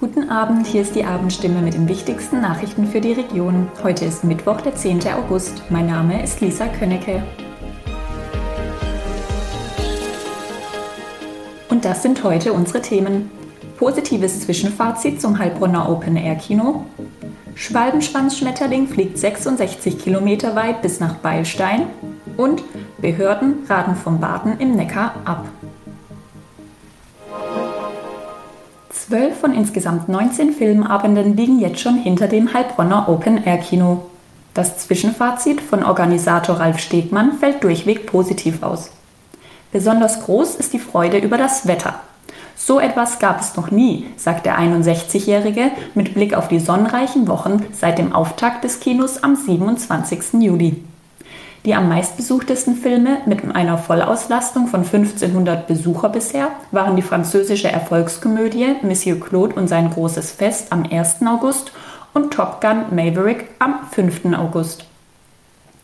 Guten 0.00 0.30
Abend, 0.30 0.66
hier 0.66 0.80
ist 0.80 0.94
die 0.94 1.04
Abendstimme 1.04 1.60
mit 1.60 1.74
den 1.74 1.86
wichtigsten 1.86 2.40
Nachrichten 2.40 2.86
für 2.86 3.02
die 3.02 3.12
Region. 3.12 3.68
Heute 3.82 4.06
ist 4.06 4.24
Mittwoch, 4.24 4.62
der 4.62 4.74
10. 4.74 5.02
August. 5.08 5.62
Mein 5.68 5.88
Name 5.88 6.22
ist 6.22 6.40
Lisa 6.40 6.68
Könnecke. 6.68 7.22
Und 11.68 11.84
das 11.84 12.02
sind 12.02 12.24
heute 12.24 12.54
unsere 12.54 12.80
Themen. 12.80 13.30
Positives 13.76 14.40
Zwischenfazit 14.40 15.20
zum 15.20 15.38
Heilbronner 15.38 15.90
Open 15.90 16.16
Air 16.16 16.36
Kino. 16.36 16.86
Schwalbenschwanzschmetterling 17.54 18.88
fliegt 18.88 19.18
66 19.18 19.98
Kilometer 19.98 20.56
weit 20.56 20.80
bis 20.80 21.00
nach 21.00 21.16
Beilstein. 21.16 21.82
Und 22.38 22.62
Behörden 23.02 23.66
raten 23.68 23.96
vom 23.96 24.18
Baden 24.18 24.58
im 24.60 24.76
Neckar 24.76 25.16
ab. 25.26 25.46
Zwölf 29.10 29.40
von 29.40 29.52
insgesamt 29.52 30.08
19 30.08 30.52
Filmabenden 30.52 31.36
liegen 31.36 31.58
jetzt 31.58 31.80
schon 31.80 31.96
hinter 31.96 32.28
dem 32.28 32.54
Heilbronner 32.54 33.08
Open 33.08 33.42
Air 33.42 33.58
Kino. 33.58 34.02
Das 34.54 34.78
Zwischenfazit 34.78 35.60
von 35.60 35.82
Organisator 35.82 36.60
Ralf 36.60 36.78
Stegmann 36.78 37.32
fällt 37.32 37.64
durchweg 37.64 38.06
positiv 38.06 38.62
aus. 38.62 38.92
Besonders 39.72 40.22
groß 40.22 40.54
ist 40.54 40.72
die 40.74 40.78
Freude 40.78 41.18
über 41.18 41.38
das 41.38 41.66
Wetter. 41.66 41.96
So 42.54 42.78
etwas 42.78 43.18
gab 43.18 43.40
es 43.40 43.56
noch 43.56 43.72
nie, 43.72 44.06
sagt 44.16 44.46
der 44.46 44.60
61-Jährige 44.60 45.72
mit 45.96 46.14
Blick 46.14 46.34
auf 46.34 46.46
die 46.46 46.60
sonnenreichen 46.60 47.26
Wochen 47.26 47.66
seit 47.72 47.98
dem 47.98 48.12
Auftakt 48.12 48.62
des 48.62 48.78
Kinos 48.78 49.24
am 49.24 49.34
27. 49.34 50.34
Juli. 50.34 50.84
Die 51.66 51.74
am 51.74 51.90
meistbesuchtesten 51.90 52.74
Filme 52.74 53.18
mit 53.26 53.44
einer 53.54 53.76
Vollauslastung 53.76 54.66
von 54.66 54.80
1500 54.80 55.66
Besucher 55.66 56.08
bisher 56.08 56.52
waren 56.70 56.96
die 56.96 57.02
französische 57.02 57.70
Erfolgskomödie 57.70 58.76
Monsieur 58.80 59.20
Claude 59.20 59.56
und 59.56 59.68
sein 59.68 59.90
großes 59.90 60.32
Fest 60.32 60.72
am 60.72 60.84
1. 60.90 61.16
August 61.26 61.72
und 62.14 62.32
Top 62.32 62.62
Gun 62.62 62.84
Maverick 62.92 63.48
am 63.58 63.80
5. 63.90 64.34
August. 64.38 64.86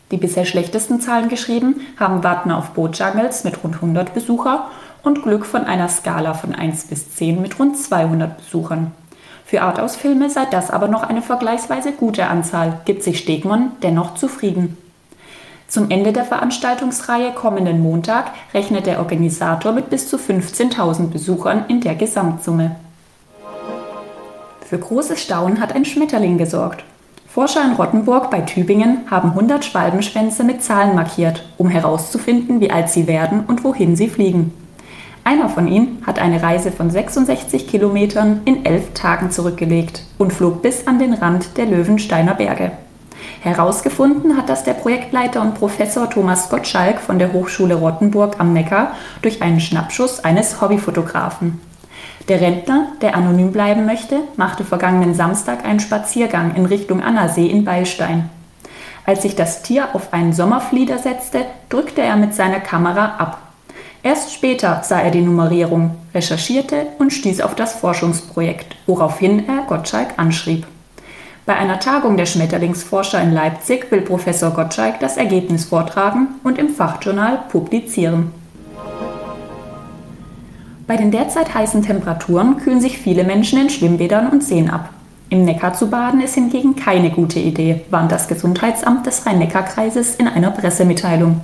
Die 0.09 0.17
bisher 0.17 0.45
schlechtesten 0.45 0.99
Zahlen 0.99 1.29
geschrieben 1.29 1.81
haben 1.99 2.23
Warten 2.23 2.49
auf 2.49 2.71
Bojangles 2.71 3.43
mit 3.43 3.63
rund 3.63 3.75
100 3.75 4.15
Besucher 4.15 4.69
und 5.03 5.21
Glück 5.21 5.45
von 5.45 5.65
einer 5.65 5.89
Skala 5.89 6.33
von 6.33 6.55
1 6.55 6.85
bis 6.85 7.13
10 7.15 7.39
mit 7.39 7.59
rund 7.59 7.77
200 7.77 8.37
Besuchern. 8.37 8.93
Für 9.45 9.61
Arthouse-Filme 9.61 10.31
sei 10.31 10.45
das 10.49 10.71
aber 10.71 10.87
noch 10.87 11.03
eine 11.03 11.21
vergleichsweise 11.21 11.91
gute 11.91 12.27
Anzahl, 12.27 12.81
gibt 12.85 13.03
sich 13.03 13.19
Stegmann 13.19 13.73
dennoch 13.83 14.15
zufrieden. 14.15 14.75
Zum 15.67 15.91
Ende 15.91 16.13
der 16.13 16.23
Veranstaltungsreihe 16.23 17.33
kommenden 17.33 17.81
Montag 17.81 18.31
rechnet 18.53 18.85
der 18.85 18.99
Organisator 18.99 19.73
mit 19.73 19.89
bis 19.89 20.07
zu 20.07 20.15
15.000 20.15 21.07
Besuchern 21.09 21.65
in 21.67 21.81
der 21.81 21.95
Gesamtsumme. 21.95 22.77
Für 24.65 24.77
großes 24.77 25.21
Staunen 25.21 25.59
hat 25.59 25.75
ein 25.75 25.83
Schmetterling 25.83 26.37
gesorgt. 26.37 26.85
Forscher 27.27 27.63
in 27.65 27.73
Rottenburg 27.73 28.31
bei 28.31 28.41
Tübingen 28.41 28.99
haben 29.11 29.29
100 29.29 29.63
Schwalbenschwänze 29.63 30.43
mit 30.43 30.63
Zahlen 30.63 30.95
markiert, 30.95 31.45
um 31.57 31.69
herauszufinden, 31.69 32.61
wie 32.61 32.71
alt 32.71 32.89
sie 32.89 33.05
werden 33.05 33.43
und 33.45 33.63
wohin 33.63 33.95
sie 33.97 34.09
fliegen. 34.09 34.53
Einer 35.25 35.49
von 35.49 35.67
ihnen 35.67 36.01
hat 36.07 36.19
eine 36.19 36.41
Reise 36.41 36.71
von 36.71 36.89
66 36.89 37.67
Kilometern 37.67 38.41
in 38.45 38.65
elf 38.65 38.93
Tagen 38.93 39.31
zurückgelegt 39.31 40.03
und 40.17 40.31
flog 40.31 40.61
bis 40.61 40.87
an 40.87 40.99
den 40.99 41.13
Rand 41.13 41.57
der 41.57 41.65
Löwensteiner 41.65 42.33
Berge. 42.33 42.71
Herausgefunden 43.41 44.35
hat 44.35 44.49
das 44.49 44.63
der 44.63 44.73
Projektleiter 44.73 45.41
und 45.41 45.55
Professor 45.55 46.09
Thomas 46.09 46.49
Gottschalk 46.49 46.99
von 46.99 47.19
der 47.19 47.33
Hochschule 47.33 47.75
Rottenburg 47.75 48.39
am 48.39 48.53
Neckar 48.53 48.93
durch 49.21 49.41
einen 49.41 49.59
Schnappschuss 49.59 50.23
eines 50.23 50.59
Hobbyfotografen. 50.61 51.61
Der 52.27 52.41
Rentner, 52.41 52.87
der 53.01 53.15
anonym 53.15 53.51
bleiben 53.51 53.85
möchte, 53.85 54.19
machte 54.35 54.65
vergangenen 54.65 55.13
Samstag 55.13 55.63
einen 55.63 55.79
Spaziergang 55.79 56.55
in 56.55 56.65
Richtung 56.65 57.01
Annersee 57.01 57.47
in 57.47 57.63
Beilstein. 57.63 58.29
Als 59.05 59.21
sich 59.21 59.35
das 59.35 59.63
Tier 59.63 59.87
auf 59.93 60.11
einen 60.11 60.33
Sommerflieder 60.33 60.97
setzte, 60.97 61.45
drückte 61.69 62.01
er 62.01 62.17
mit 62.17 62.35
seiner 62.35 62.59
Kamera 62.59 63.15
ab. 63.17 63.41
Erst 64.03 64.33
später 64.33 64.81
sah 64.83 64.99
er 64.99 65.11
die 65.11 65.21
Nummerierung, 65.21 65.95
recherchierte 66.13 66.87
und 66.99 67.11
stieß 67.11 67.39
auf 67.39 67.55
das 67.55 67.75
Forschungsprojekt, 67.75 68.75
woraufhin 68.85 69.47
er 69.47 69.63
Gottschalk 69.67 70.15
anschrieb. 70.17 70.67
Bei 71.47 71.55
einer 71.55 71.79
Tagung 71.79 72.17
der 72.17 72.25
Schmetterlingsforscher 72.25 73.21
in 73.21 73.31
Leipzig 73.31 73.89
will 73.89 74.01
Professor 74.01 74.51
Gottschalk 74.51 74.99
das 74.99 75.15
Ergebnis 75.15 75.63
vortragen 75.63 76.27
und 76.43 76.57
im 76.57 76.67
Fachjournal 76.67 77.39
publizieren. 77.49 78.33
Bei 80.87 80.97
den 80.97 81.09
derzeit 81.09 81.55
heißen 81.55 81.83
Temperaturen 81.83 82.57
kühlen 82.57 82.81
sich 82.81 82.97
viele 82.97 83.23
Menschen 83.23 83.61
in 83.61 83.69
Schwimmbädern 83.69 84.27
und 84.27 84.43
Seen 84.43 84.69
ab. 84.69 84.89
Im 85.29 85.45
Neckar 85.45 85.73
zu 85.73 85.89
baden 85.89 86.19
ist 86.19 86.35
hingegen 86.35 86.75
keine 86.75 87.11
gute 87.11 87.39
Idee, 87.39 87.79
warnt 87.91 88.11
das 88.11 88.27
Gesundheitsamt 88.27 89.05
des 89.05 89.25
Rhein-Neckar-Kreises 89.25 90.15
in 90.15 90.27
einer 90.27 90.51
Pressemitteilung. 90.51 91.39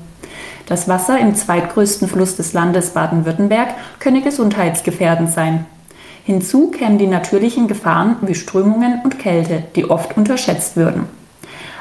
Das 0.66 0.90
Wasser 0.90 1.18
im 1.18 1.34
zweitgrößten 1.34 2.10
Fluss 2.10 2.36
des 2.36 2.52
Landes 2.52 2.90
Baden-Württemberg 2.90 3.70
könne 4.00 4.22
gesundheitsgefährdend 4.22 5.32
sein. 5.32 5.66
Hinzu 6.26 6.72
kämen 6.72 6.98
die 6.98 7.08
natürlichen 7.08 7.68
Gefahren 7.68 8.16
wie 8.22 8.36
Strömungen 8.36 9.02
und 9.04 9.20
Kälte, 9.20 9.64
die 9.76 9.90
oft 9.90 10.16
unterschätzt 10.16 10.78
würden. 10.78 11.06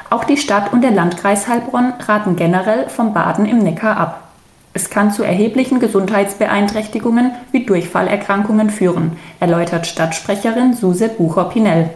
Auch 0.09 0.25
die 0.25 0.37
Stadt 0.37 0.73
und 0.73 0.81
der 0.81 0.91
Landkreis 0.91 1.47
Heilbronn 1.47 1.93
raten 1.99 2.35
generell 2.35 2.89
vom 2.89 3.13
Baden 3.13 3.45
im 3.45 3.59
Neckar 3.59 3.95
ab. 3.97 4.27
Es 4.73 4.89
kann 4.89 5.11
zu 5.11 5.23
erheblichen 5.23 5.79
Gesundheitsbeeinträchtigungen 5.79 7.31
wie 7.51 7.65
Durchfallerkrankungen 7.65 8.69
führen, 8.69 9.13
erläutert 9.39 9.87
Stadtsprecherin 9.87 10.73
Suse 10.73 11.09
Bucher-Pinell. 11.09 11.91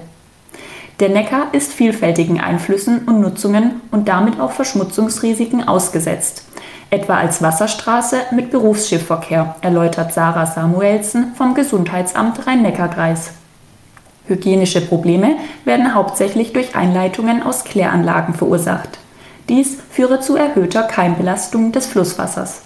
Der 0.99 1.09
Neckar 1.09 1.47
ist 1.51 1.73
vielfältigen 1.73 2.39
Einflüssen 2.39 2.99
und 2.99 3.19
Nutzungen 3.19 3.81
und 3.91 4.07
damit 4.07 4.39
auch 4.39 4.51
Verschmutzungsrisiken 4.51 5.67
ausgesetzt 5.67 6.46
etwa 6.89 7.17
als 7.17 7.41
Wasserstraße 7.41 8.17
mit 8.31 8.51
Berufsschiffverkehr, 8.51 9.55
erläutert 9.61 10.13
Sarah 10.13 10.45
Samuelsen 10.45 11.33
vom 11.35 11.53
Gesundheitsamt 11.53 12.45
Rhein-Neckar-Kreis. 12.47 13.31
Hygienische 14.27 14.81
Probleme 14.81 15.37
werden 15.65 15.93
hauptsächlich 15.93 16.53
durch 16.53 16.75
Einleitungen 16.75 17.41
aus 17.43 17.63
Kläranlagen 17.63 18.33
verursacht. 18.33 18.99
Dies 19.47 19.77
führe 19.89 20.19
zu 20.19 20.35
erhöhter 20.35 20.83
Keimbelastung 20.83 21.71
des 21.71 21.87
Flusswassers. 21.87 22.63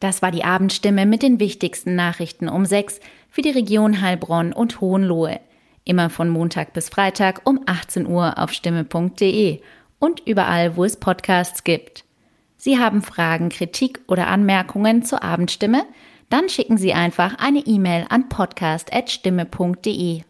Das 0.00 0.22
war 0.22 0.30
die 0.30 0.44
Abendstimme 0.44 1.06
mit 1.06 1.22
den 1.22 1.40
wichtigsten 1.40 1.94
Nachrichten 1.94 2.48
um 2.48 2.66
sechs 2.66 3.00
für 3.30 3.42
die 3.42 3.50
Region 3.50 4.00
Heilbronn 4.00 4.52
und 4.52 4.80
Hohenlohe. 4.80 5.40
Immer 5.84 6.10
von 6.10 6.28
Montag 6.28 6.74
bis 6.74 6.90
Freitag 6.90 7.40
um 7.44 7.60
18 7.64 8.06
Uhr 8.06 8.38
auf 8.38 8.52
stimme.de 8.52 9.60
und 9.98 10.20
überall, 10.26 10.76
wo 10.76 10.84
es 10.84 10.98
Podcasts 10.98 11.64
gibt. 11.64 12.04
Sie 12.58 12.78
haben 12.78 13.00
Fragen, 13.02 13.48
Kritik 13.48 14.00
oder 14.08 14.26
Anmerkungen 14.26 15.04
zur 15.04 15.22
Abendstimme? 15.22 15.86
Dann 16.28 16.50
schicken 16.50 16.76
Sie 16.76 16.92
einfach 16.92 17.38
eine 17.38 17.60
E-Mail 17.60 18.04
an 18.10 18.28
podcast.stimme.de. 18.28 20.27